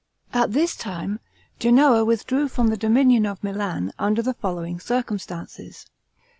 At 0.33 0.53
this 0.53 0.75
time, 0.75 1.19
Genoa 1.59 2.03
withdrew 2.03 2.47
from 2.47 2.69
the 2.69 2.75
dominion 2.75 3.27
of 3.27 3.43
Milan, 3.43 3.93
under 3.99 4.23
the 4.23 4.33
following 4.33 4.79
circumstances. 4.79 5.85